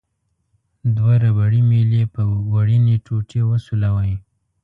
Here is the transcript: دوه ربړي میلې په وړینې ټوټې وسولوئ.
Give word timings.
دوه 0.95 1.13
ربړي 1.23 1.61
میلې 1.69 2.03
په 2.13 2.21
وړینې 2.53 2.95
ټوټې 3.05 3.41
وسولوئ. 3.49 4.13